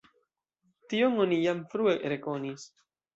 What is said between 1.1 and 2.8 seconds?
oni jam frue rekonis.